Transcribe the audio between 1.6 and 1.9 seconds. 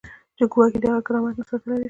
دی.